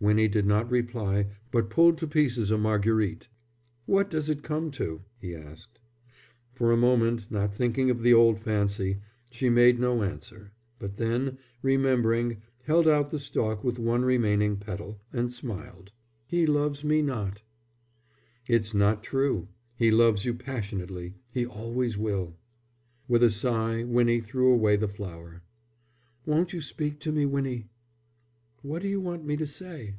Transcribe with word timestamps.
Winnie 0.00 0.28
did 0.28 0.46
not 0.46 0.70
reply 0.70 1.26
but 1.50 1.70
pulled 1.70 1.98
to 1.98 2.06
pieces 2.06 2.52
a 2.52 2.56
marguerite. 2.56 3.26
"What 3.84 4.08
does 4.08 4.28
it 4.28 4.44
come 4.44 4.70
to?" 4.78 5.00
he 5.18 5.34
asked. 5.34 5.80
For 6.52 6.70
a 6.70 6.76
moment, 6.76 7.28
not 7.32 7.52
thinking 7.52 7.90
of 7.90 8.02
the 8.02 8.14
old 8.14 8.38
fancy, 8.38 9.00
she 9.32 9.50
made 9.50 9.80
no 9.80 10.04
answer; 10.04 10.52
but 10.78 10.98
then, 10.98 11.36
remembering, 11.62 12.40
held 12.62 12.86
out 12.86 13.10
the 13.10 13.18
stalk 13.18 13.64
with 13.64 13.80
one 13.80 14.04
remaining 14.04 14.56
petal, 14.58 15.00
and 15.12 15.32
smiled. 15.32 15.90
"He 16.28 16.46
loves 16.46 16.84
me 16.84 17.02
not." 17.02 17.42
"It's 18.46 18.72
not 18.72 19.02
true. 19.02 19.48
He 19.74 19.90
loves 19.90 20.24
you 20.24 20.32
passionately. 20.32 21.14
He 21.34 21.44
always 21.44 21.98
will." 21.98 22.36
With 23.08 23.24
a 23.24 23.30
sigh 23.30 23.82
Winnie 23.82 24.20
threw 24.20 24.52
away 24.54 24.76
the 24.76 24.86
flower. 24.86 25.42
"Won't 26.24 26.52
you 26.52 26.60
speak 26.60 27.00
to 27.00 27.10
me, 27.10 27.26
Winnie?" 27.26 27.66
"What 28.60 28.82
do 28.82 28.88
you 28.88 29.00
want 29.00 29.24
me 29.24 29.36
to 29.36 29.46
say?" 29.46 29.94